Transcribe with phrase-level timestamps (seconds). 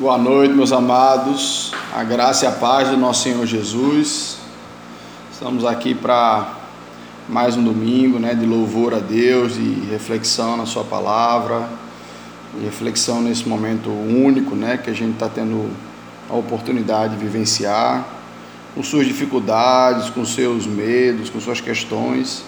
[0.00, 1.72] Boa noite, meus amados.
[1.92, 4.38] A graça e a paz do nosso Senhor Jesus.
[5.32, 6.54] Estamos aqui para
[7.28, 11.68] mais um domingo, né, de louvor a Deus, de reflexão na Sua palavra,
[12.54, 15.68] de reflexão nesse momento único, né, que a gente está tendo
[16.30, 18.06] a oportunidade de vivenciar,
[18.76, 22.44] com suas dificuldades, com seus medos, com suas questões,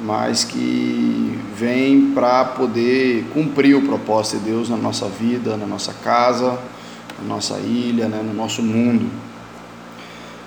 [0.00, 5.92] mas que vem para poder cumprir o propósito de Deus na nossa vida, na nossa
[5.92, 6.58] casa,
[7.20, 9.06] na nossa ilha, né, no nosso mundo.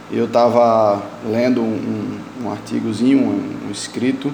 [0.09, 4.31] Eu estava lendo um, um artigozinho, um, um escrito,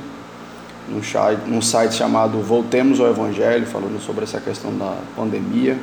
[0.87, 5.77] num site, num site chamado Voltemos ao Evangelho, falando sobre essa questão da pandemia.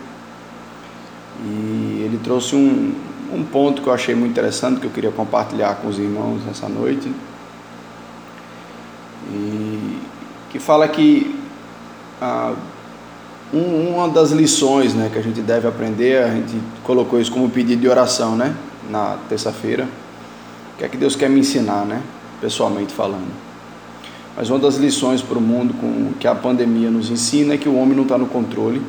[1.45, 2.95] E ele trouxe um,
[3.33, 6.69] um ponto que eu achei muito interessante, que eu queria compartilhar com os irmãos nessa
[6.69, 7.13] noite.
[9.35, 9.99] E
[10.51, 11.35] que fala que
[12.21, 12.55] ah,
[13.53, 17.49] um, uma das lições né, que a gente deve aprender, a gente colocou isso como
[17.51, 18.55] pedido de oração né,
[18.89, 19.89] na terça-feira.
[20.79, 22.01] Que é que Deus quer me ensinar, né,
[22.41, 23.33] pessoalmente falando?
[24.37, 27.69] Mas uma das lições para o mundo com, que a pandemia nos ensina é que
[27.69, 28.81] o homem não está no controle,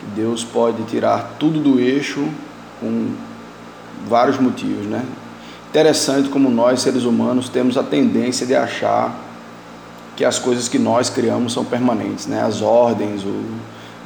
[0.00, 2.28] que Deus pode tirar tudo do eixo
[2.80, 3.10] com
[4.08, 5.04] vários motivos, né?
[5.76, 9.14] Interessante como nós, seres humanos, temos a tendência de achar
[10.16, 12.40] que as coisas que nós criamos são permanentes, né?
[12.40, 13.44] As ordens, o,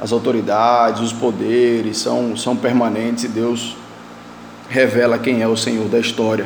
[0.01, 3.77] as autoridades, os poderes são, são permanentes e Deus
[4.67, 6.45] revela quem é o Senhor da história.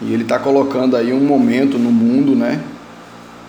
[0.00, 2.64] E Ele está colocando aí um momento no mundo, né?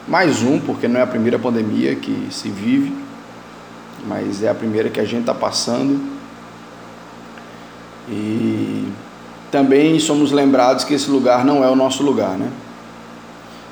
[0.05, 2.93] Mais um, porque não é a primeira pandemia que se vive,
[4.05, 5.97] mas é a primeira que a gente está passando.
[8.09, 8.91] E
[9.53, 12.49] também somos lembrados que esse lugar não é o nosso lugar, né?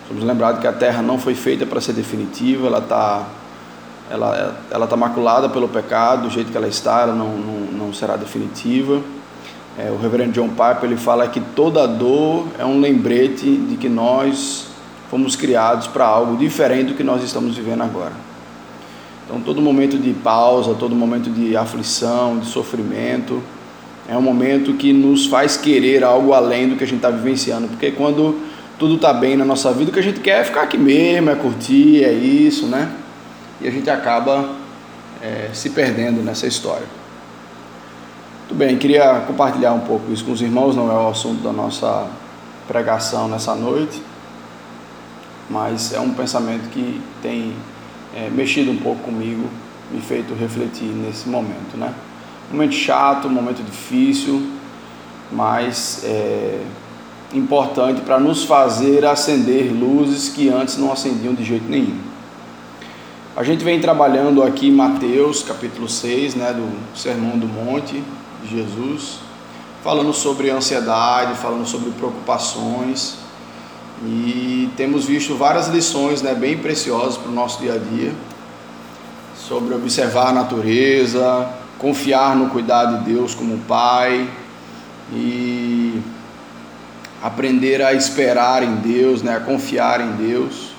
[0.07, 3.25] Somos lembrados que a terra não foi feita para ser definitiva, ela está
[4.07, 7.93] ela, ela tá maculada pelo pecado, do jeito que ela está, ela não, não, não
[7.95, 9.01] será definitiva.
[9.75, 13.89] É, o reverendo John Piper ele fala que toda dor é um lembrete de que
[13.89, 14.67] nós
[15.09, 18.13] fomos criados para algo diferente do que nós estamos vivendo agora.
[19.25, 23.41] Então, todo momento de pausa, todo momento de aflição, de sofrimento,
[24.11, 27.69] é um momento que nos faz querer algo além do que a gente está vivenciando,
[27.69, 28.41] porque quando
[28.77, 31.29] tudo está bem na nossa vida, o que a gente quer é ficar aqui mesmo,
[31.29, 32.91] é curtir, é isso, né?
[33.61, 34.50] E a gente acaba
[35.21, 36.85] é, se perdendo nessa história.
[38.39, 41.53] Muito bem, queria compartilhar um pouco isso com os irmãos, não é o assunto da
[41.53, 42.05] nossa
[42.67, 44.03] pregação nessa noite,
[45.50, 47.53] mas é um pensamento que tem
[48.13, 49.47] é, mexido um pouco comigo,
[49.89, 51.94] me feito refletir nesse momento, né?
[52.51, 54.45] Momento chato, momento difícil,
[55.31, 56.62] mas é
[57.34, 61.97] importante para nos fazer acender luzes que antes não acendiam de jeito nenhum.
[63.35, 68.03] A gente vem trabalhando aqui Mateus capítulo 6, né, do Sermão do Monte
[68.44, 69.19] de Jesus,
[69.81, 73.16] falando sobre ansiedade, falando sobre preocupações,
[74.06, 78.13] e temos visto várias lições né, bem preciosas para o nosso dia a dia,
[79.35, 81.50] sobre observar a natureza,
[81.81, 84.30] confiar no cuidado de Deus como Pai
[85.12, 86.00] e
[87.24, 90.69] aprender a esperar em Deus, né, a confiar em Deus.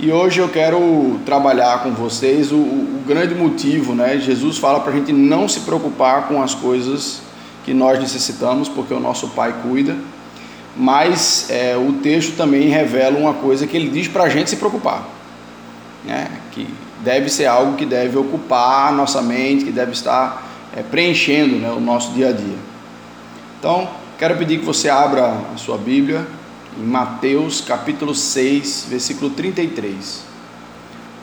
[0.00, 4.18] E hoje eu quero trabalhar com vocês o, o grande motivo, né?
[4.18, 7.20] Jesus fala para a gente não se preocupar com as coisas
[7.64, 9.94] que nós necessitamos, porque o nosso Pai cuida.
[10.74, 14.56] Mas é, o texto também revela uma coisa que ele diz para a gente se
[14.56, 15.06] preocupar,
[16.04, 16.28] né?
[16.50, 16.66] Que
[17.02, 20.46] deve ser algo que deve ocupar a nossa mente, que deve estar
[20.76, 22.58] é, preenchendo né, o nosso dia a dia.
[23.58, 23.88] Então,
[24.18, 26.26] quero pedir que você abra a sua Bíblia
[26.78, 30.24] em Mateus capítulo 6, versículo 33.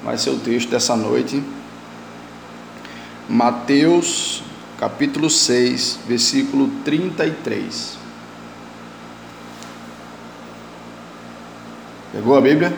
[0.04, 1.42] Vai ser o texto dessa noite.
[3.28, 4.44] Mateus
[4.80, 7.98] capítulo 6, versículo 33.
[12.14, 12.76] Pegou a Bíblia?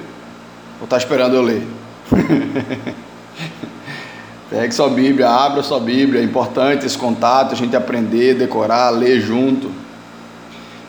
[0.79, 1.78] Ou está esperando eu ler?
[4.49, 9.21] Pegue sua Bíblia, abra sua Bíblia, é importante esse contato, a gente aprender, decorar, ler
[9.21, 9.71] junto.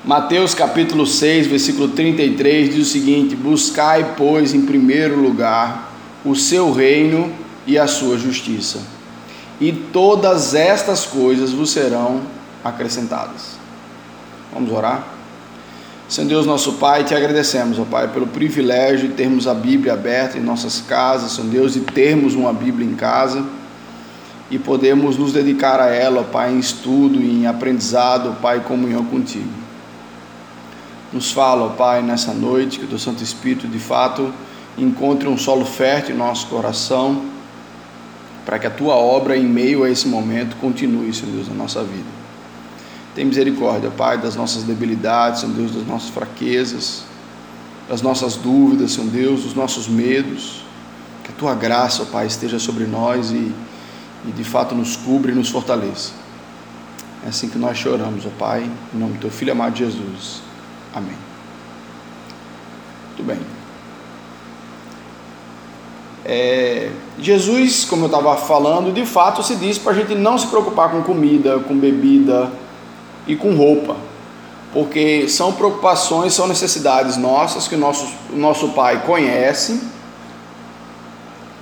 [0.02, 5.92] Mateus capítulo 6, versículo 33 diz o seguinte: Buscai, pois, em primeiro lugar
[6.24, 7.30] o seu reino
[7.66, 8.80] e a sua justiça,
[9.60, 12.22] e todas estas coisas vos serão
[12.64, 13.58] acrescentadas.
[14.52, 15.19] Vamos orar?
[16.10, 20.36] Senhor Deus, nosso Pai, te agradecemos, ó Pai, pelo privilégio de termos a Bíblia aberta
[20.36, 23.46] em nossas casas, Senhor Deus, de termos uma Bíblia em casa
[24.50, 28.62] e podemos nos dedicar a ela, ó Pai, em estudo, em aprendizado, ó Pai, em
[28.62, 29.52] comunhão contigo.
[31.12, 34.34] Nos fala, ó Pai, nessa noite, que o teu Santo Espírito, de fato,
[34.76, 37.22] encontre um solo fértil em nosso coração,
[38.44, 41.84] para que a tua obra em meio a esse momento continue, Senhor Deus, na nossa
[41.84, 42.19] vida.
[43.14, 47.02] Tem misericórdia, Pai, das nossas debilidades, Senhor Deus, das nossas fraquezas,
[47.88, 50.64] das nossas dúvidas, Senhor Deus, dos nossos medos.
[51.24, 53.52] Que a tua graça, Pai, esteja sobre nós e,
[54.26, 56.12] e de fato nos cubra e nos fortaleça.
[57.24, 60.40] É assim que nós choramos, ó Pai, em nome do teu Filho amado Jesus.
[60.94, 61.16] Amém.
[63.08, 63.38] Muito bem.
[66.24, 70.46] É, Jesus, como eu estava falando, de fato se diz para a gente não se
[70.46, 72.50] preocupar com comida, com bebida
[73.26, 73.96] e com roupa,
[74.72, 79.80] porque são preocupações, são necessidades nossas que o nosso, o nosso Pai conhece,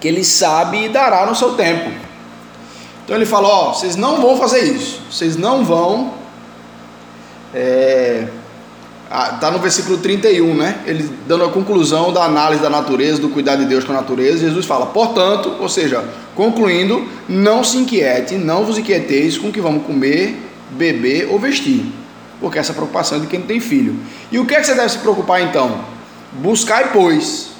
[0.00, 1.90] que Ele sabe e dará no seu tempo.
[3.04, 6.14] Então Ele fala: Ó, vocês não vão fazer isso, vocês não vão.
[7.54, 8.28] É,
[9.08, 10.82] Está no versículo 31, né?
[10.86, 14.40] Ele dando a conclusão da análise da natureza, do cuidado de Deus com a natureza.
[14.40, 16.04] Jesus fala, portanto, ou seja,
[16.34, 21.84] concluindo, não se inquiete, não vos inquieteis com o que vamos comer, beber ou vestir,
[22.40, 23.96] porque essa preocupação é de quem tem filho.
[24.30, 25.84] E o que é que você deve se preocupar então?
[26.32, 27.50] Buscai, pois,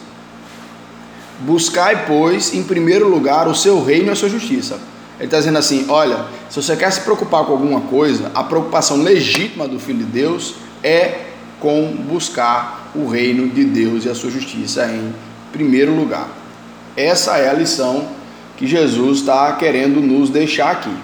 [1.40, 4.78] buscai, pois, em primeiro lugar o seu reino e a sua justiça.
[5.19, 9.02] Ele está dizendo assim: olha, se você quer se preocupar com alguma coisa, a preocupação
[9.02, 11.26] legítima do Filho de Deus é
[11.60, 15.12] com buscar o reino de Deus e a sua justiça em
[15.52, 16.28] primeiro lugar.
[16.96, 18.08] Essa é a lição
[18.56, 20.94] que Jesus está querendo nos deixar aqui.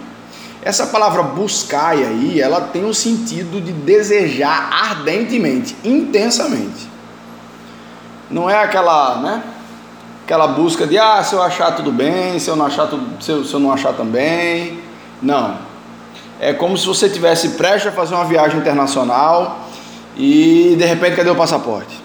[0.65, 6.89] Essa palavra buscar aí, ela tem o sentido de desejar ardentemente, intensamente.
[8.31, 9.43] Não é aquela, né?
[10.25, 13.31] Aquela busca de ah, se eu achar tudo bem, se eu não achar tudo, se
[13.31, 14.81] eu, se eu não achar também.
[15.21, 15.59] Não.
[16.41, 19.69] É como se você tivesse prestes a fazer uma viagem internacional
[20.17, 22.03] e de repente cadê o passaporte?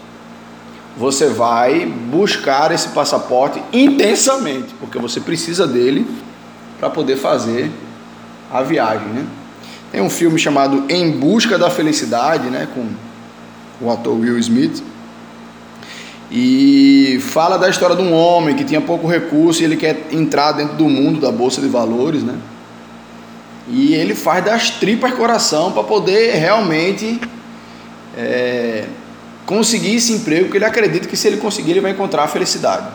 [0.98, 6.06] Você vai buscar esse passaporte intensamente, porque você precisa dele
[6.78, 7.72] para poder fazer
[8.52, 9.26] a viagem, né?
[9.92, 12.86] Tem um filme chamado Em Busca da Felicidade, né, com
[13.82, 14.84] o ator Will Smith.
[16.32, 20.52] E fala da história de um homem que tinha pouco recurso e ele quer entrar
[20.52, 22.36] dentro do mundo da bolsa de valores, né?
[23.68, 27.20] E ele faz das tripas coração para poder realmente
[28.16, 28.86] é,
[29.46, 32.88] conseguir esse emprego, porque ele acredita que se ele conseguir, ele vai encontrar a felicidade.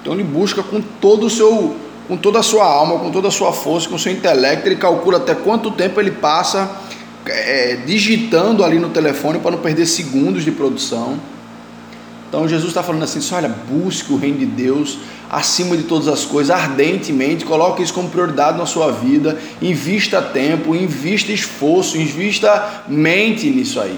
[0.00, 1.76] Então ele busca com todo o seu,
[2.10, 4.74] com toda a sua alma, com toda a sua força, com o seu intelecto, ele
[4.74, 6.68] calcula até quanto tempo ele passa
[7.24, 11.20] é, digitando ali no telefone para não perder segundos de produção.
[12.28, 14.98] Então Jesus está falando assim: olha, busque o reino de Deus
[15.30, 20.74] acima de todas as coisas, ardentemente, coloque isso como prioridade na sua vida, invista tempo,
[20.74, 23.96] invista esforço, invista mente nisso aí.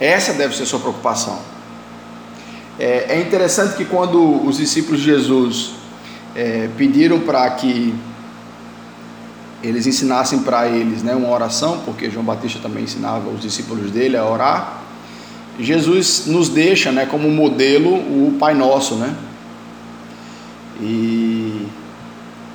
[0.00, 1.38] Essa deve ser a sua preocupação.
[2.78, 5.75] É, é interessante que quando os discípulos de Jesus
[6.36, 7.94] é, pediram para que
[9.62, 14.16] eles ensinassem para eles né, uma oração, porque João Batista também ensinava os discípulos dele
[14.16, 14.82] a orar,
[15.58, 19.16] Jesus nos deixa né, como modelo o Pai Nosso, né?
[20.78, 21.66] E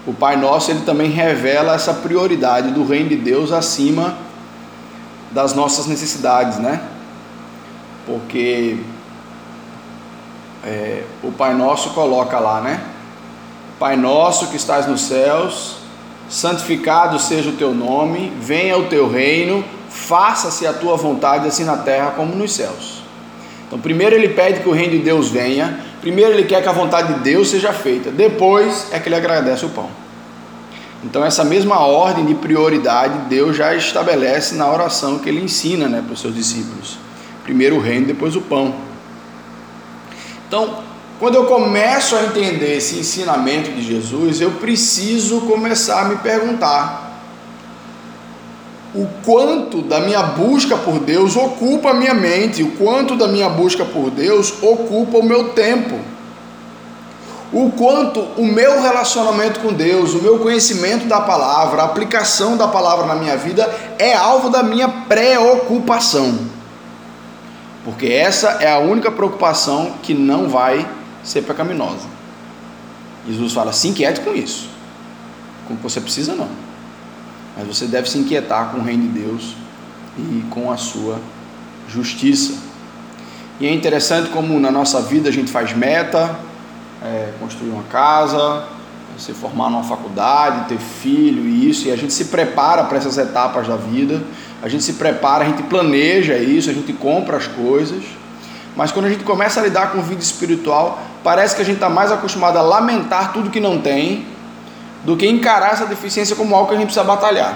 [0.06, 4.16] o Pai Nosso ele também revela essa prioridade do reino de Deus acima
[5.32, 6.80] das nossas necessidades, né?
[8.06, 8.78] porque
[10.64, 12.82] é, o Pai Nosso coloca lá, né?
[13.82, 15.78] Pai Nosso que estás nos céus,
[16.30, 21.78] santificado seja o teu nome, venha o teu reino, faça-se a tua vontade, assim na
[21.78, 23.02] terra como nos céus.
[23.66, 26.72] Então, primeiro ele pede que o reino de Deus venha, primeiro ele quer que a
[26.72, 29.90] vontade de Deus seja feita, depois é que ele agradece o pão.
[31.04, 36.04] Então, essa mesma ordem de prioridade Deus já estabelece na oração que ele ensina né,
[36.06, 37.00] para os seus discípulos.
[37.44, 38.76] Primeiro o reino, depois o pão.
[40.48, 40.91] Então,
[41.22, 47.22] quando eu começo a entender esse ensinamento de Jesus, eu preciso começar a me perguntar:
[48.96, 53.48] o quanto da minha busca por Deus ocupa a minha mente, o quanto da minha
[53.48, 56.00] busca por Deus ocupa o meu tempo,
[57.54, 62.68] o quanto o meu relacionamento com Deus, o meu conhecimento da palavra, a aplicação da
[62.68, 66.50] palavra na minha vida é alvo da minha preocupação.
[67.86, 72.08] Porque essa é a única preocupação que não vai ser pecaminosa.
[73.28, 74.70] Jesus fala: se inquiete com isso.
[75.68, 76.50] Com o que você precisa, não.
[77.58, 79.56] Mas você deve se inquietar com o reino de Deus
[80.18, 81.20] e com a sua
[81.88, 82.54] justiça.
[83.60, 86.40] E é interessante como na nossa vida a gente faz meta,
[87.04, 88.66] é, construir uma casa,
[89.18, 93.18] se formar numa faculdade, ter filho e isso, e a gente se prepara para essas
[93.18, 94.24] etapas da vida,
[94.64, 98.04] a gente se prepara, a gente planeja isso, a gente compra as coisas,
[98.76, 101.90] Mas quando a gente começa a lidar com vida espiritual, parece que a gente está
[101.90, 104.26] mais acostumado a lamentar tudo que não tem
[105.04, 107.56] do que encarar essa deficiência como algo que a gente precisa batalhar.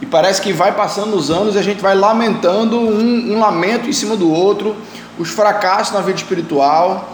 [0.00, 3.88] E parece que vai passando os anos e a gente vai lamentando um, um lamento
[3.88, 4.76] em cima do outro,
[5.18, 7.10] os fracassos na vida espiritual,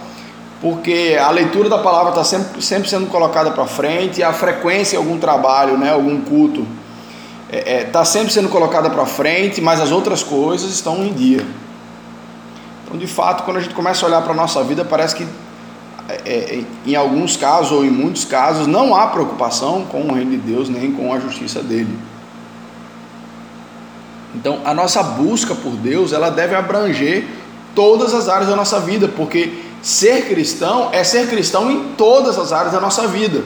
[0.59, 4.99] porque a leitura da palavra está sempre, sempre sendo colocada para frente, a frequência em
[4.99, 6.65] algum trabalho, né, algum culto,
[7.51, 11.13] está é, é, tá sempre sendo colocada para frente, mas as outras coisas estão em
[11.13, 11.45] dia.
[12.91, 15.25] Então, de fato, quando a gente começa a olhar para a nossa vida, parece que
[16.09, 20.31] é, é, em alguns casos ou em muitos casos não há preocupação com o reino
[20.31, 21.97] de Deus nem com a justiça dele.
[24.35, 27.25] Então, a nossa busca por Deus, ela deve abranger
[27.73, 32.51] todas as áreas da nossa vida, porque ser cristão é ser cristão em todas as
[32.51, 33.41] áreas da nossa vida.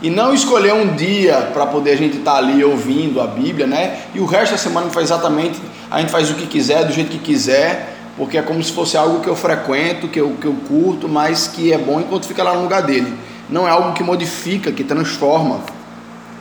[0.00, 3.66] E não escolher um dia para poder a gente estar tá ali ouvindo a Bíblia,
[3.66, 4.04] né?
[4.14, 5.60] E o resto da semana faz exatamente,
[5.90, 8.98] a gente faz o que quiser, do jeito que quiser, porque é como se fosse
[8.98, 12.42] algo que eu frequento, que eu, que eu curto, mas que é bom enquanto fica
[12.42, 13.10] lá no lugar dele.
[13.48, 15.62] Não é algo que modifica, que transforma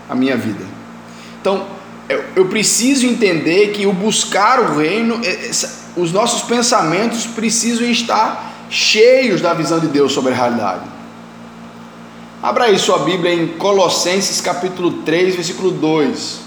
[0.10, 0.66] a minha vida.
[1.40, 1.66] Então,
[2.10, 5.52] eu, eu preciso entender que o buscar o reino, é,
[5.96, 10.84] os nossos pensamentos precisam estar cheios da visão de Deus sobre a realidade.
[12.44, 16.42] Abra aí sua Bíblia em Colossenses capítulo 3, versículo 2.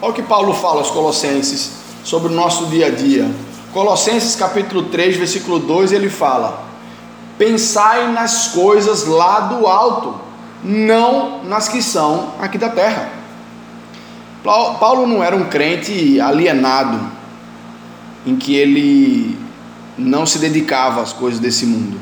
[0.00, 3.30] Olha o que Paulo fala aos Colossenses sobre o nosso dia a dia.
[3.72, 6.64] Colossenses capítulo 3, versículo 2, ele fala:
[7.38, 10.20] Pensai nas coisas lá do alto,
[10.62, 13.10] não nas que são aqui da terra.
[14.42, 17.00] Paulo não era um crente alienado,
[18.26, 19.38] em que ele
[19.96, 22.00] não se dedicava às coisas desse mundo.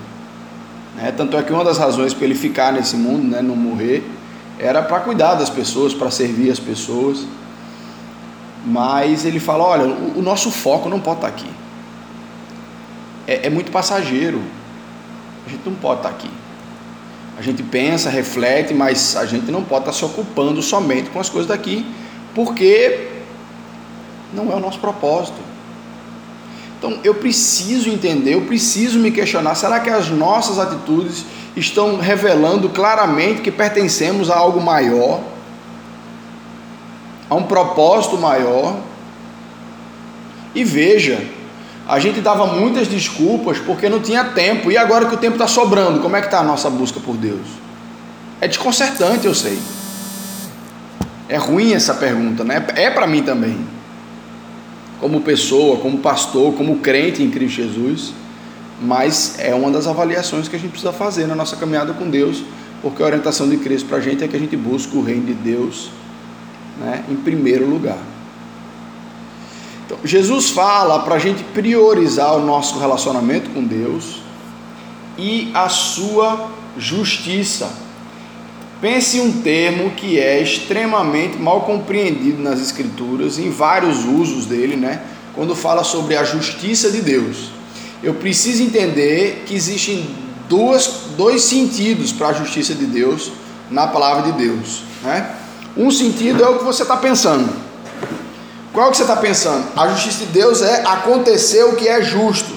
[0.96, 1.12] Né?
[1.16, 4.08] Tanto é que uma das razões para ele ficar nesse mundo, né, não morrer,
[4.58, 7.26] era para cuidar das pessoas, para servir as pessoas.
[8.64, 11.50] Mas ele fala: olha, o, o nosso foco não pode estar tá aqui.
[13.26, 14.42] É, é, muito passageiro.
[15.46, 16.30] A gente não pode estar tá aqui.
[17.38, 21.18] A gente pensa, reflete, mas a gente não pode estar tá se ocupando somente com
[21.18, 21.86] as coisas daqui,
[22.34, 23.08] porque
[24.32, 25.38] não é o nosso propósito.
[26.78, 31.24] Então eu preciso entender, eu preciso me questionar: será que as nossas atitudes
[31.56, 35.20] estão revelando claramente que pertencemos a algo maior?
[37.30, 38.76] A um propósito maior.
[40.52, 41.24] E veja,
[41.88, 45.46] a gente dava muitas desculpas porque não tinha tempo, e agora que o tempo está
[45.46, 47.46] sobrando, como é que está a nossa busca por Deus?
[48.40, 49.58] É desconcertante, eu sei.
[51.28, 52.66] É ruim essa pergunta, né?
[52.74, 53.64] É para mim também.
[54.98, 58.12] Como pessoa, como pastor, como crente em Cristo Jesus,
[58.82, 62.42] mas é uma das avaliações que a gente precisa fazer na nossa caminhada com Deus,
[62.82, 65.26] porque a orientação de Cristo para a gente é que a gente busque o reino
[65.26, 65.90] de Deus
[66.80, 67.98] né, em primeiro lugar.
[69.84, 74.22] Então, Jesus fala para a gente priorizar o nosso relacionamento com Deus
[75.18, 77.70] e a sua justiça.
[78.80, 85.02] Pense um termo que é extremamente mal compreendido nas Escrituras, em vários usos dele, né?
[85.34, 87.50] Quando fala sobre a justiça de Deus.
[88.02, 90.08] Eu preciso entender que existem
[90.48, 93.30] duas, dois sentidos para a justiça de Deus
[93.70, 95.39] na palavra de Deus, né?
[95.80, 97.50] Um sentido é o que você está pensando.
[98.70, 99.66] Qual é que você está pensando?
[99.74, 102.52] A justiça de Deus é acontecer o que é justo.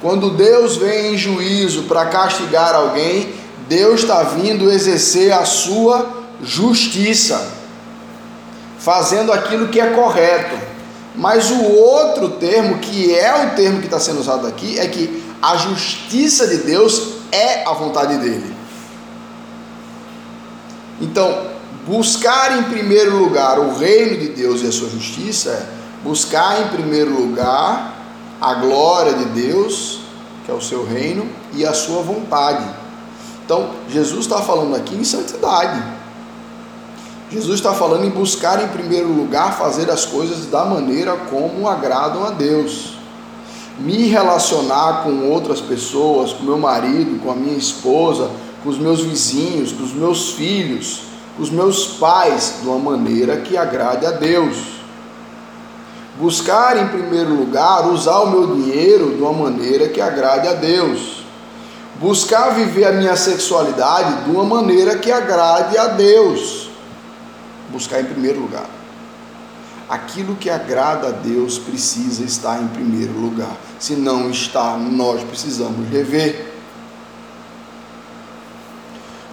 [0.00, 3.34] Quando Deus vem em juízo para castigar alguém,
[3.68, 7.52] Deus está vindo exercer a sua justiça,
[8.78, 10.56] fazendo aquilo que é correto.
[11.14, 15.22] Mas o outro termo, que é o termo que está sendo usado aqui, é que
[15.42, 18.54] a justiça de Deus é a vontade dele.
[20.98, 21.53] Então,
[21.86, 26.68] Buscar em primeiro lugar o reino de Deus e a sua justiça é buscar em
[26.68, 27.94] primeiro lugar
[28.40, 30.00] a glória de Deus,
[30.44, 32.64] que é o seu reino, e a sua vontade.
[33.44, 35.82] Então, Jesus está falando aqui em santidade.
[37.30, 42.24] Jesus está falando em buscar em primeiro lugar fazer as coisas da maneira como agradam
[42.24, 42.96] a Deus.
[43.78, 48.30] Me relacionar com outras pessoas, com meu marido, com a minha esposa,
[48.62, 53.56] com os meus vizinhos, com os meus filhos os meus pais de uma maneira que
[53.56, 54.74] agrade a Deus.
[56.16, 61.24] Buscar em primeiro lugar usar o meu dinheiro de uma maneira que agrade a Deus.
[61.96, 66.70] Buscar viver a minha sexualidade de uma maneira que agrade a Deus.
[67.70, 68.68] Buscar em primeiro lugar.
[69.88, 73.56] Aquilo que agrada a Deus precisa estar em primeiro lugar.
[73.78, 76.53] Se não está, nós precisamos rever.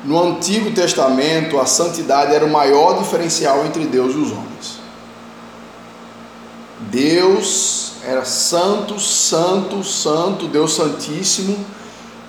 [0.04, 4.80] No Antigo Testamento, a santidade era o maior diferencial entre Deus e os homens.
[6.80, 11.56] Deus era santo, santo, santo, Deus Santíssimo,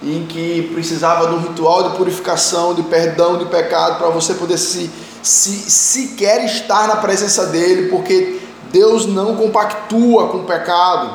[0.03, 4.59] em que precisava de um ritual de purificação, de perdão de pecado, para você poder
[4.59, 4.91] se,
[5.23, 11.11] se sequer estar na presença dele, porque Deus não compactua com o pecado.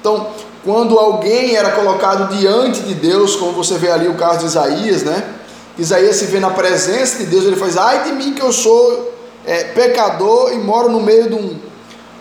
[0.00, 0.28] Então,
[0.64, 5.04] quando alguém era colocado diante de Deus, como você vê ali o caso de Isaías,
[5.04, 5.39] né?
[5.80, 9.14] Isaías se vê na presença de Deus, ele faz: Ai de mim que eu sou
[9.46, 11.58] é, pecador e moro no meio de um,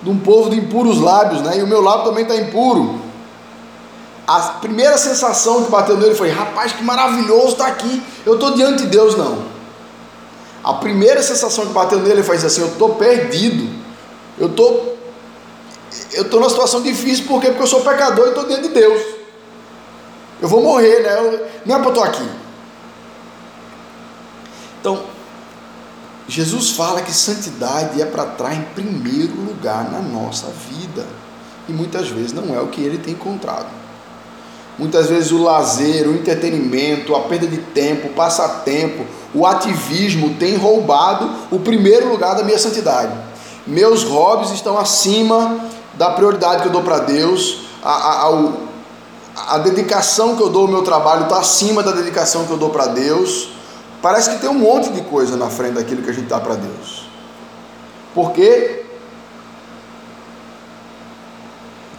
[0.01, 1.57] de um povo de impuros lábios, né?
[1.57, 3.01] E o meu lábio também está impuro.
[4.25, 8.83] A primeira sensação que bateu nele foi: rapaz, que maravilhoso está aqui, eu estou diante
[8.83, 9.43] de Deus, não.
[10.63, 13.67] A primeira sensação que bateu nele foi assim: eu estou perdido,
[14.37, 14.97] eu estou
[16.13, 17.47] eu estou numa situação difícil, por quê?
[17.47, 19.01] Porque eu sou pecador e estou diante de Deus.
[20.41, 21.17] Eu vou morrer, né?
[21.17, 22.29] Eu, não é para eu estar aqui.
[24.79, 25.03] Então,
[26.27, 31.05] Jesus fala que santidade é para estar em primeiro lugar na nossa vida.
[31.67, 33.67] E muitas vezes não é o que ele tem encontrado.
[34.77, 40.55] Muitas vezes o lazer, o entretenimento, a perda de tempo, o passatempo, o ativismo tem
[40.55, 43.11] roubado o primeiro lugar da minha santidade.
[43.67, 45.59] Meus hobbies estão acima
[45.95, 50.63] da prioridade que eu dou para Deus, a, a, a, a dedicação que eu dou
[50.63, 53.49] ao meu trabalho está acima da dedicação que eu dou para Deus.
[54.01, 56.55] Parece que tem um monte de coisa na frente daquilo que a gente dá para
[56.55, 57.09] Deus.
[58.13, 58.85] Por quê?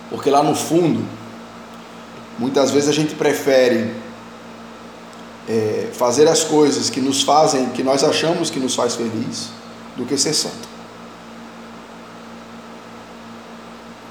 [0.09, 1.07] Porque lá no fundo,
[2.39, 3.95] muitas vezes a gente prefere
[5.49, 9.51] é, fazer as coisas que nos fazem, que nós achamos que nos faz feliz,
[9.97, 10.69] do que ser santo.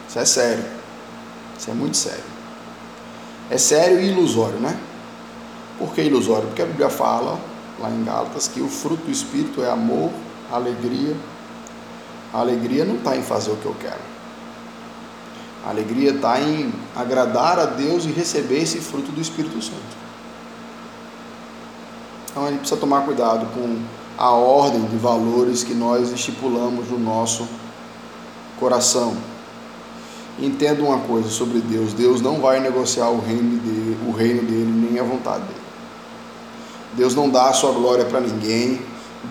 [0.07, 0.65] Isso é sério.
[1.57, 2.23] Isso é muito sério.
[3.49, 4.77] É sério e ilusório, né?
[5.77, 6.47] Por que ilusório?
[6.47, 7.39] Porque a Bíblia fala
[7.79, 10.11] lá em Gálatas, que o fruto do Espírito é amor,
[10.51, 11.15] alegria.
[12.33, 14.09] A alegria não está em fazer o que eu quero.
[15.65, 19.99] A alegria está em agradar a Deus e receber esse fruto do Espírito Santo.
[22.29, 23.81] Então a gente precisa tomar cuidado com
[24.17, 27.47] a ordem de valores que nós estipulamos no nosso
[28.59, 29.15] coração.
[30.37, 34.89] Entenda uma coisa sobre Deus: Deus não vai negociar o reino dele, o reino dele
[34.89, 35.58] nem a vontade dele.
[36.93, 38.81] Deus não dá a sua glória para ninguém.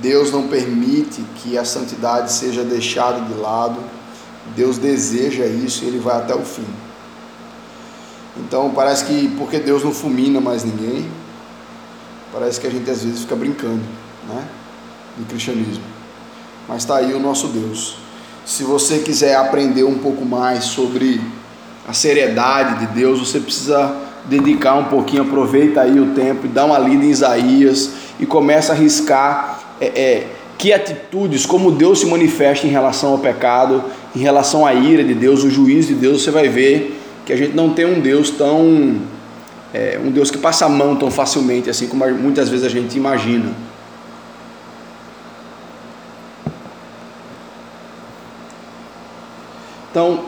[0.01, 3.79] Deus não permite que a santidade seja deixada de lado.
[4.55, 6.67] Deus deseja isso e ele vai até o fim.
[8.37, 11.11] Então parece que porque Deus não fulmina mais ninguém,
[12.33, 13.83] parece que a gente às vezes fica brincando,
[14.29, 14.49] né?
[15.17, 15.83] No cristianismo.
[16.69, 17.97] Mas está aí o nosso Deus.
[18.45, 21.21] Se você quiser aprender um pouco mais sobre
[21.87, 26.79] a seriedade de Deus, você precisa dedicar um pouquinho, aproveita aí o tempo dá uma
[26.79, 30.27] lida em Isaías e começa a riscar é, é,
[30.59, 35.15] que atitudes, como Deus se manifesta em relação ao pecado, em relação à ira de
[35.15, 38.31] Deus, o juízo de Deus, você vai ver que a gente não tem um Deus
[38.31, 38.97] tão.
[39.73, 42.97] É, um Deus que passa a mão tão facilmente, assim como muitas vezes a gente
[42.97, 43.53] imagina.
[49.91, 50.25] Então,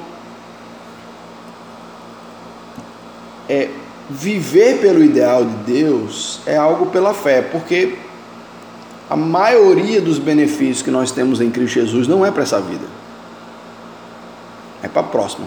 [3.48, 3.68] é,
[4.10, 7.96] viver pelo ideal de Deus é algo pela fé, porque
[9.08, 12.86] a maioria dos benefícios que nós temos em Cristo Jesus não é para essa vida,
[14.82, 15.46] é para a próxima.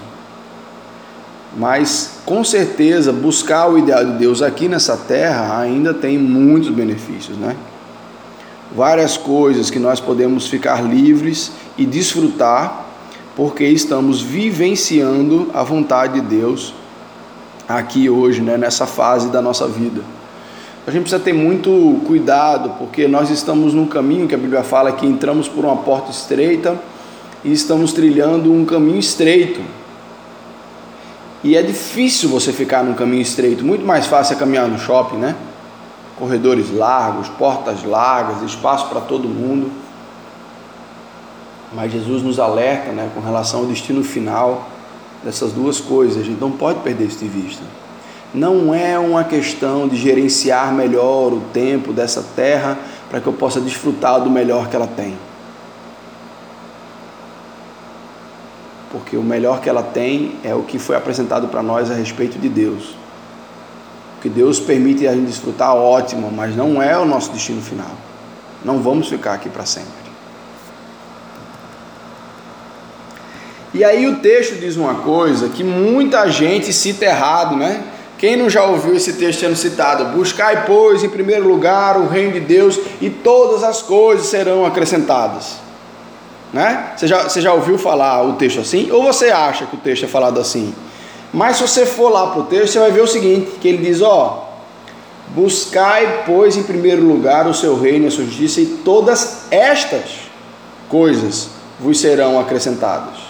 [1.56, 7.38] Mas com certeza buscar o ideal de Deus aqui nessa terra ainda tem muitos benefícios,
[7.38, 7.56] né?
[8.76, 12.86] Várias coisas que nós podemos ficar livres e desfrutar
[13.36, 16.74] porque estamos vivenciando a vontade de Deus
[17.68, 20.02] aqui hoje, né, nessa fase da nossa vida.
[20.86, 24.92] A gente precisa ter muito cuidado, porque nós estamos num caminho que a Bíblia fala
[24.92, 26.78] que entramos por uma porta estreita
[27.44, 29.62] e estamos trilhando um caminho estreito.
[31.42, 35.18] E é difícil você ficar num caminho estreito, muito mais fácil é caminhar no shopping,
[35.18, 35.36] né?
[36.18, 39.72] Corredores largos, portas largas, espaço para todo mundo.
[41.74, 44.68] Mas Jesus nos alerta, né, com relação ao destino final
[45.24, 47.64] dessas duas coisas, a gente não pode perder isso de vista.
[48.34, 52.78] Não é uma questão de gerenciar melhor o tempo dessa terra
[53.10, 55.16] para que eu possa desfrutar do melhor que ela tem.
[58.92, 62.40] Porque o melhor que ela tem é o que foi apresentado para nós a respeito
[62.40, 62.96] de Deus.
[64.18, 67.92] O que Deus permite a gente desfrutar, ótimo, mas não é o nosso destino final.
[68.64, 70.03] Não vamos ficar aqui para sempre.
[73.74, 77.84] E aí o texto diz uma coisa que muita gente cita errado, né?
[78.20, 80.16] Quem não já ouviu esse texto sendo citado?
[80.16, 85.56] Buscai, pois, em primeiro lugar o reino de Deus e todas as coisas serão acrescentadas.
[86.54, 86.92] Né?
[86.96, 88.92] Você, já, você já ouviu falar o texto assim?
[88.92, 90.74] Ou você acha que o texto é falado assim?
[91.34, 93.80] Mas se você for lá para o texto, você vai ver o seguinte: que ele
[93.80, 94.52] diz, ó.
[95.30, 100.30] Buscai, pois, em primeiro lugar o seu reino e a sua justiça, e todas estas
[100.88, 103.23] coisas vos serão acrescentadas.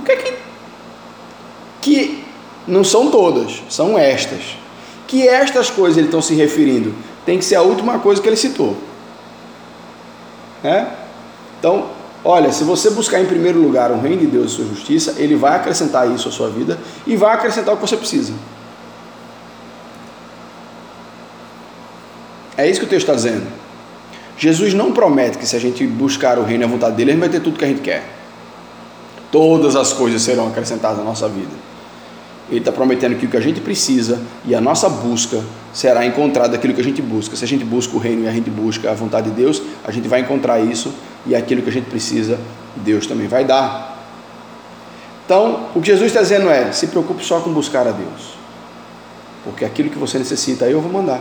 [0.00, 0.34] O que é que.
[1.82, 2.24] Que
[2.66, 4.56] não são todas, são estas.
[5.06, 6.94] Que estas coisas ele estão se referindo?
[7.26, 8.76] Tem que ser a última coisa que ele citou.
[10.62, 10.90] Né?
[11.58, 11.88] Então,
[12.24, 15.36] olha, se você buscar em primeiro lugar o reino de Deus e sua justiça, ele
[15.36, 18.32] vai acrescentar isso à sua vida e vai acrescentar o que você precisa.
[22.56, 23.46] É isso que o texto está dizendo.
[24.38, 27.12] Jesus não promete que se a gente buscar o reino e a vontade dele, a
[27.12, 28.19] gente vai ter tudo que a gente quer.
[29.30, 31.70] Todas as coisas serão acrescentadas na nossa vida.
[32.50, 35.40] Ele está prometendo que o que a gente precisa e a nossa busca
[35.72, 37.36] será encontrado aquilo que a gente busca.
[37.36, 39.92] Se a gente busca o reino e a gente busca a vontade de Deus, a
[39.92, 40.92] gente vai encontrar isso
[41.24, 42.40] e aquilo que a gente precisa,
[42.76, 43.98] Deus também vai dar.
[45.24, 48.34] Então, o que Jesus está dizendo é: se preocupe só com buscar a Deus,
[49.44, 51.20] porque aquilo que você necessita eu vou mandar,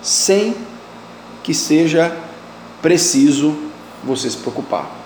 [0.00, 0.56] sem
[1.42, 2.16] que seja
[2.80, 3.54] preciso
[4.02, 5.03] você se preocupar.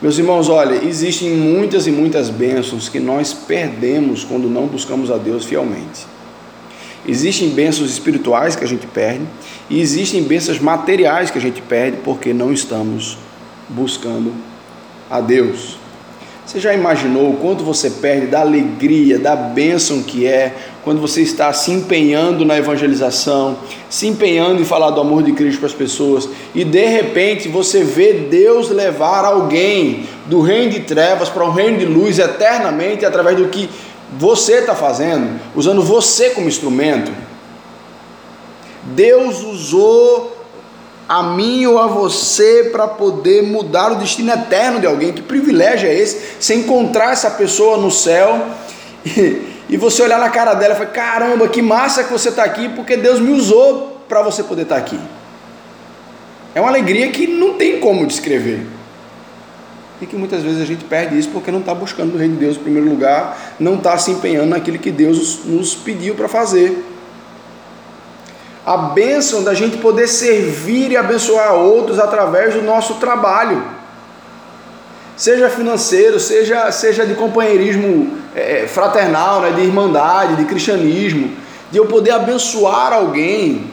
[0.00, 5.16] Meus irmãos, olha, existem muitas e muitas bênçãos que nós perdemos quando não buscamos a
[5.16, 6.06] Deus fielmente.
[7.04, 9.24] Existem bênçãos espirituais que a gente perde
[9.68, 13.18] e existem bênçãos materiais que a gente perde porque não estamos
[13.68, 14.32] buscando
[15.10, 15.78] a Deus.
[16.48, 21.20] Você já imaginou o quanto você perde da alegria, da bênção que é quando você
[21.20, 23.58] está se empenhando na evangelização,
[23.90, 27.84] se empenhando em falar do amor de Cristo para as pessoas e de repente você
[27.84, 33.36] vê Deus levar alguém do reino de trevas para o reino de luz eternamente através
[33.36, 33.68] do que
[34.18, 37.12] você está fazendo, usando você como instrumento?
[38.94, 40.37] Deus usou
[41.08, 45.12] a mim ou a você para poder mudar o destino eterno de alguém.
[45.12, 46.36] Que privilégio é esse?
[46.38, 48.46] Você encontrar essa pessoa no céu
[49.06, 52.44] e, e você olhar na cara dela e falar: caramba, que massa que você está
[52.44, 55.00] aqui, porque Deus me usou para você poder estar tá aqui.
[56.54, 58.66] É uma alegria que não tem como descrever.
[60.00, 62.40] E que muitas vezes a gente perde isso porque não está buscando o reino de
[62.40, 66.84] Deus em primeiro lugar, não está se empenhando naquilo que Deus nos pediu para fazer
[68.68, 73.62] a bênção da gente poder servir e abençoar outros através do nosso trabalho,
[75.16, 81.30] seja financeiro, seja, seja de companheirismo é, fraternal, né, de irmandade, de cristianismo,
[81.72, 83.70] de eu poder abençoar alguém,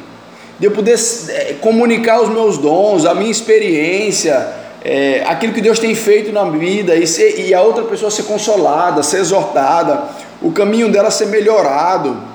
[0.57, 4.47] de eu poder é, comunicar os meus dons, a minha experiência,
[4.81, 8.23] é, aquilo que Deus tem feito na vida e, ser, e a outra pessoa ser
[8.23, 10.03] consolada, ser exortada,
[10.41, 12.33] o caminho dela ser melhorado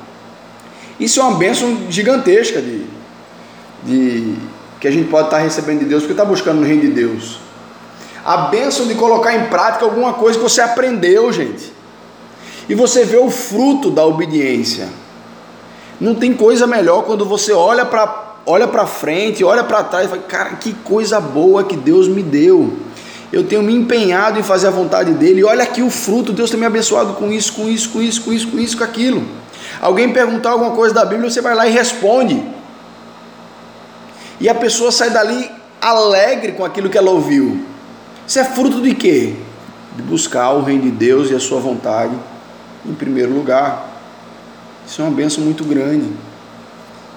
[1.01, 2.85] isso é uma bênção gigantesca de,
[3.83, 4.35] de
[4.79, 7.39] que a gente pode estar recebendo de Deus, porque está buscando no reino de Deus.
[8.23, 11.73] A bênção de colocar em prática alguma coisa que você aprendeu, gente.
[12.69, 14.89] E você vê o fruto da obediência.
[15.99, 20.09] Não tem coisa melhor quando você olha para olha para frente, olha para trás e
[20.09, 22.75] fala: "Cara, que coisa boa que Deus me deu.
[23.33, 25.41] Eu tenho me empenhado em fazer a vontade dele.
[25.41, 28.23] E olha aqui o fruto, Deus tem me abençoado com isso, com isso, com isso,
[28.23, 29.41] com isso, com isso, com aquilo."
[29.81, 32.43] Alguém perguntar alguma coisa da Bíblia, você vai lá e responde.
[34.39, 37.65] E a pessoa sai dali alegre com aquilo que ela ouviu.
[38.27, 39.35] Isso é fruto de quê?
[39.97, 42.15] De buscar o reino de Deus e a sua vontade
[42.85, 43.89] em primeiro lugar.
[44.87, 46.11] Isso é uma benção muito grande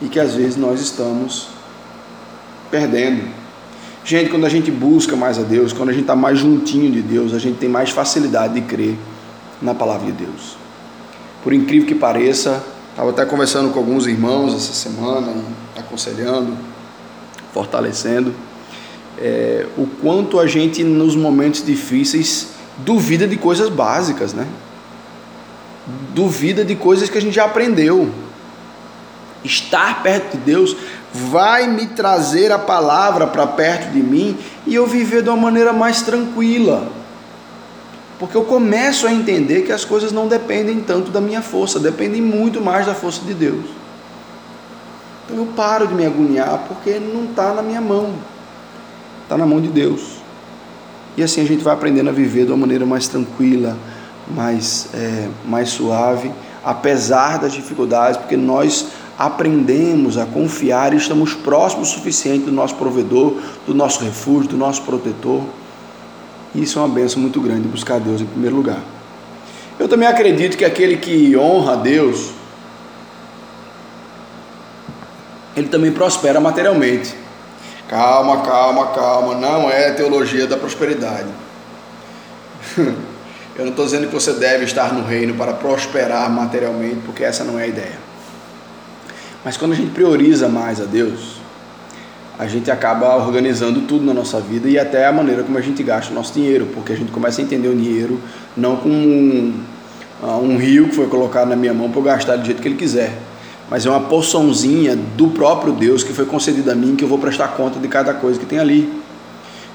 [0.01, 1.47] e que às vezes nós estamos
[2.71, 3.27] perdendo.
[4.05, 7.01] Gente, quando a gente busca mais a Deus, quando a gente está mais juntinho de
[7.01, 8.97] Deus, a gente tem mais facilidade de crer
[9.61, 10.62] na palavra de Deus.
[11.43, 15.33] Por incrível que pareça, estava até conversando com alguns irmãos essa semana,
[15.77, 16.57] aconselhando,
[17.51, 18.33] fortalecendo,
[19.19, 24.47] é, o quanto a gente nos momentos difíceis duvida de coisas básicas, né?
[26.13, 28.09] Duvida de coisas que a gente já aprendeu.
[29.43, 30.77] Estar perto de Deus
[31.13, 35.73] vai me trazer a palavra para perto de mim e eu viver de uma maneira
[35.73, 37.02] mais tranquila
[38.23, 42.21] porque eu começo a entender que as coisas não dependem tanto da minha força, dependem
[42.21, 43.65] muito mais da força de Deus.
[45.25, 48.13] Então eu paro de me agoniar porque não está na minha mão,
[49.23, 50.19] está na mão de Deus.
[51.17, 53.77] E assim a gente vai aprendendo a viver de uma maneira mais tranquila,
[54.33, 56.31] mais, é, mais suave,
[56.63, 58.87] apesar das dificuldades, porque nós
[59.19, 63.35] aprendemos a confiar e estamos próximos o suficiente do nosso provedor,
[63.67, 65.43] do nosso refúgio, do nosso protetor.
[66.55, 68.79] Isso é uma benção muito grande, buscar Deus em primeiro lugar.
[69.79, 72.31] Eu também acredito que aquele que honra a Deus,
[75.57, 77.15] ele também prospera materialmente.
[77.87, 79.35] Calma, calma, calma.
[79.35, 81.29] Não é teologia da prosperidade.
[83.55, 87.43] Eu não estou dizendo que você deve estar no reino para prosperar materialmente, porque essa
[87.43, 87.99] não é a ideia.
[89.45, 91.42] Mas quando a gente prioriza mais a Deus,
[92.37, 95.83] a gente acaba organizando tudo na nossa vida e até a maneira como a gente
[95.83, 98.19] gasta o nosso dinheiro, porque a gente começa a entender o dinheiro
[98.57, 99.53] não como um,
[100.21, 102.67] ah, um rio que foi colocado na minha mão para eu gastar do jeito que
[102.67, 103.13] ele quiser,
[103.69, 107.19] mas é uma porçãozinha do próprio Deus que foi concedida a mim que eu vou
[107.19, 108.91] prestar conta de cada coisa que tem ali.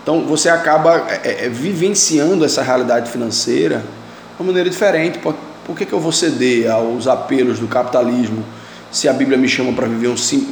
[0.02, 5.18] Então você acaba é, é, vivenciando essa realidade financeira de uma maneira diferente.
[5.18, 8.42] Por, por que, que eu vou ceder aos apelos do capitalismo
[8.90, 10.48] se a Bíblia me chama para viver um sim,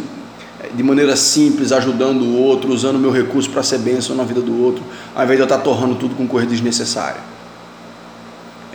[0.76, 4.40] de maneira simples, ajudando o outro, usando o meu recurso para ser bênção na vida
[4.40, 4.84] do outro,
[5.14, 7.20] ao invés de eu estar torrando tudo com coisa desnecessária?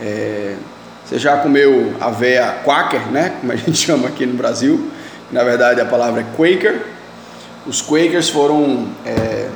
[0.00, 0.56] É,
[1.04, 3.36] você já comeu a veia quaker, né?
[3.40, 4.90] Como a gente chama aqui no Brasil.
[5.30, 6.86] Na verdade a palavra é Quaker.
[7.66, 9.48] Os Quakers foram é,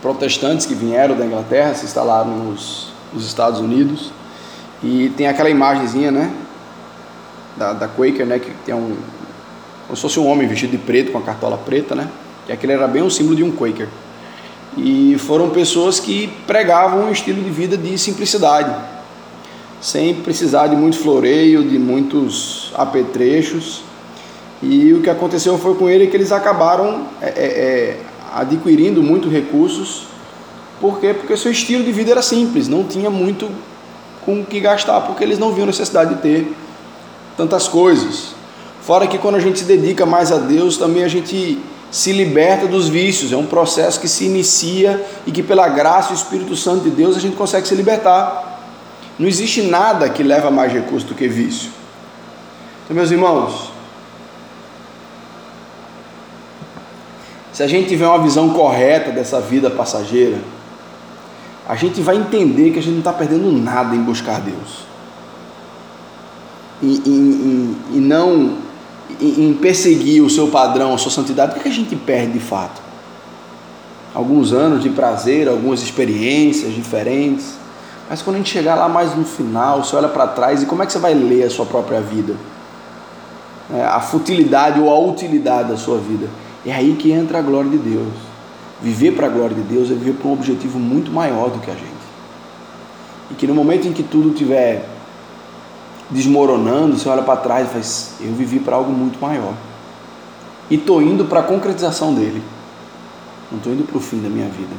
[0.00, 4.12] protestantes que vieram da Inglaterra, se instalaram nos, nos Estados Unidos.
[4.82, 6.30] E tem aquela imagenzinha, né?
[7.56, 8.38] Da, da Quaker, né?
[8.38, 8.96] Que tem um.
[9.86, 12.08] Como se fosse um homem vestido de preto, com a cartola preta, né?
[12.46, 13.88] Que aquele era bem o símbolo de um Quaker.
[14.76, 18.74] E foram pessoas que pregavam um estilo de vida de simplicidade,
[19.80, 23.82] sem precisar de muito floreio, de muitos apetrechos.
[24.62, 28.00] E o que aconteceu foi com ele que eles acabaram é, é, é
[28.34, 30.08] adquirindo muitos recursos.
[30.80, 31.14] Por quê?
[31.14, 33.48] Porque seu estilo de vida era simples, não tinha muito
[34.26, 36.52] com o que gastar, porque eles não viam necessidade de ter
[37.36, 38.35] tantas coisas.
[38.86, 41.58] Fora que quando a gente se dedica mais a Deus, também a gente
[41.90, 43.32] se liberta dos vícios.
[43.32, 47.16] É um processo que se inicia e que pela graça e Espírito Santo de Deus
[47.16, 48.62] a gente consegue se libertar.
[49.18, 51.68] Não existe nada que leva mais recurso do que vício.
[52.84, 53.72] Então, meus irmãos,
[57.52, 60.38] se a gente tiver uma visão correta dessa vida passageira,
[61.68, 64.86] a gente vai entender que a gente não está perdendo nada em buscar Deus.
[66.80, 68.65] E, e, e, e não
[69.20, 72.32] em perseguir o seu padrão, a sua santidade, o que, é que a gente perde
[72.32, 72.80] de fato?
[74.14, 77.54] Alguns anos de prazer, algumas experiências diferentes.
[78.08, 80.82] Mas quando a gente chegar lá mais no final, você olha para trás e como
[80.82, 82.34] é que você vai ler a sua própria vida?
[83.74, 86.28] É, a futilidade ou a utilidade da sua vida.
[86.64, 88.12] É aí que entra a glória de Deus.
[88.80, 91.70] Viver para a glória de Deus é viver para um objetivo muito maior do que
[91.70, 91.86] a gente.
[93.30, 94.95] E que no momento em que tudo estiver
[96.10, 99.54] desmoronando, você olha para trás e faz: Eu vivi para algo muito maior.
[100.70, 102.42] E estou indo para a concretização dele.
[103.50, 104.74] Não estou indo para o fim da minha vida.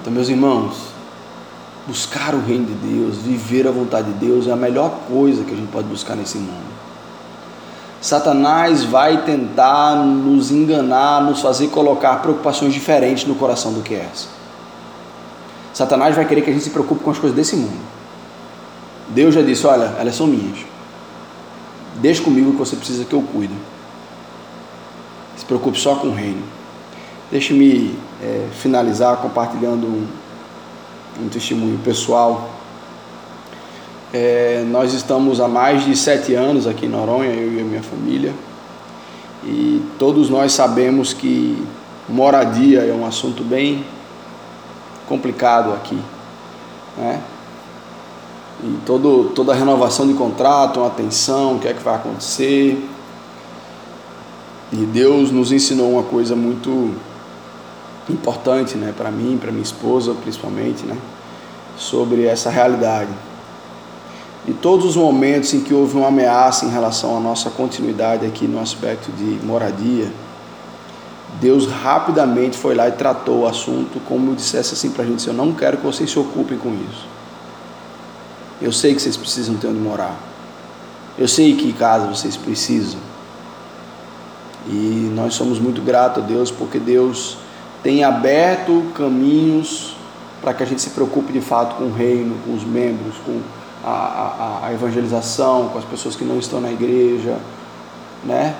[0.00, 0.92] Então, meus irmãos,
[1.86, 5.52] buscar o reino de Deus, viver a vontade de Deus é a melhor coisa que
[5.52, 6.72] a gente pode buscar nesse mundo.
[8.00, 14.08] Satanás vai tentar nos enganar, nos fazer colocar preocupações diferentes no coração do que é
[14.12, 14.28] essa.
[15.72, 17.91] Satanás vai querer que a gente se preocupe com as coisas desse mundo.
[19.08, 20.58] Deus já disse: Olha, elas são minhas.
[21.96, 23.54] Deixe comigo que você precisa que eu cuide.
[25.36, 26.42] Se preocupe só com o reino.
[27.30, 30.06] Deixe-me é, finalizar compartilhando um,
[31.20, 32.50] um testemunho pessoal
[34.12, 37.82] é, nós estamos há mais de sete anos aqui em Noronha, eu e a minha
[37.82, 38.34] família,
[39.42, 41.66] e todos nós sabemos que
[42.06, 43.86] moradia é um assunto bem
[45.08, 45.98] complicado aqui,
[46.98, 47.22] né?
[48.62, 52.88] E todo, toda renovação de contrato, uma atenção, o que é que vai acontecer.
[54.72, 56.94] E Deus nos ensinou uma coisa muito
[58.08, 60.96] importante, né, para mim, para minha esposa, principalmente, né,
[61.76, 63.10] sobre essa realidade
[64.46, 68.48] e todos os momentos em que houve uma ameaça em relação à nossa continuidade aqui
[68.48, 70.10] no aspecto de moradia,
[71.40, 75.32] Deus rapidamente foi lá e tratou o assunto como dissesse assim para a gente: Eu
[75.32, 77.06] não quero que vocês se ocupem com isso.
[78.62, 80.16] Eu sei que vocês precisam ter onde morar.
[81.18, 83.00] Eu sei que casa vocês precisam.
[84.68, 87.36] E nós somos muito gratos a Deus porque Deus
[87.82, 89.96] tem aberto caminhos
[90.40, 93.40] para que a gente se preocupe de fato com o reino, com os membros, com
[93.84, 97.38] a, a, a evangelização com as pessoas que não estão na igreja,
[98.24, 98.54] né?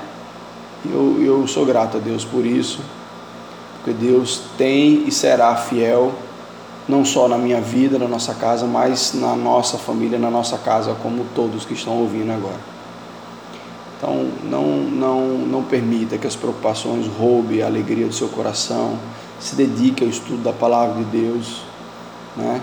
[0.84, 2.80] Eu, eu sou grato a Deus por isso,
[3.76, 6.12] porque Deus tem e será fiel,
[6.92, 10.94] não só na minha vida, na nossa casa, mas na nossa família, na nossa casa,
[11.02, 12.60] como todos que estão ouvindo agora.
[13.96, 18.98] Então, não, não, não permita que as preocupações roubem a alegria do seu coração.
[19.40, 21.62] Se dedique ao estudo da palavra de Deus,
[22.36, 22.60] né?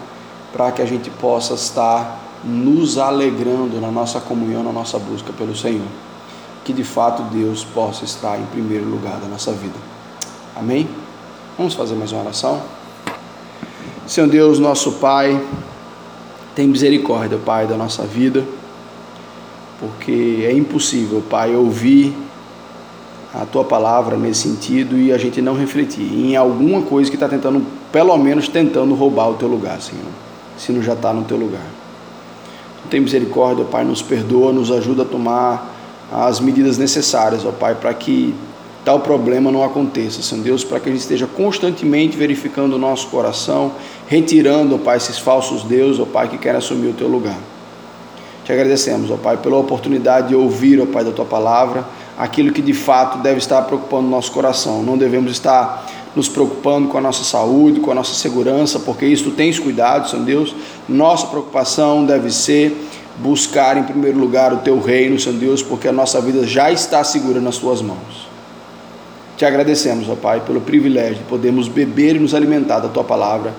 [0.54, 5.56] para que a gente possa estar nos alegrando na nossa comunhão, na nossa busca pelo
[5.56, 5.88] Senhor.
[6.64, 9.78] que de fato Deus possa estar em primeiro lugar da nossa vida.
[10.56, 10.88] Amém?
[11.58, 12.62] Vamos fazer mais uma oração?
[14.10, 15.40] Senhor Deus, nosso Pai,
[16.56, 18.44] tem misericórdia, Pai, da nossa vida,
[19.80, 22.18] porque é impossível, Pai, ouvir
[23.32, 27.30] a tua palavra nesse sentido e a gente não refletir em alguma coisa que está
[27.30, 30.12] tentando, pelo menos tentando roubar o teu lugar, Senhor,
[30.58, 31.68] se não já está no teu lugar.
[32.90, 35.72] Tem misericórdia, Pai, nos perdoa, nos ajuda a tomar
[36.12, 38.34] as medidas necessárias, ó Pai, para que
[38.84, 43.08] tal problema não aconteça, Senhor Deus, para que a gente esteja constantemente verificando o nosso
[43.08, 43.74] coração,
[44.08, 47.38] retirando, ó Pai, esses falsos deuses, ó Pai, que querem assumir o teu lugar.
[48.46, 51.86] Te agradecemos, ó Pai, pela oportunidade de ouvir, ó Pai, da tua palavra,
[52.18, 54.82] aquilo que de fato deve estar preocupando o nosso coração.
[54.82, 59.26] Não devemos estar nos preocupando com a nossa saúde, com a nossa segurança, porque isso
[59.26, 60.56] tu tens cuidado, Senhor Deus.
[60.88, 62.76] Nossa preocupação deve ser
[63.20, 67.04] buscar em primeiro lugar o teu reino, Senhor Deus, porque a nossa vida já está
[67.04, 68.29] segura nas tuas mãos.
[69.40, 73.54] Te agradecemos, ó Pai, pelo privilégio de podermos beber e nos alimentar da tua palavra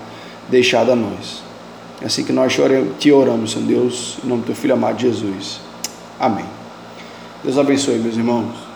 [0.47, 1.41] deixada a nós.
[1.99, 2.55] É assim que nós
[2.99, 5.59] te oramos, Senhor Deus, em nome do teu filho amado Jesus.
[6.19, 6.45] Amém.
[7.43, 8.70] Deus abençoe, meus irmãos.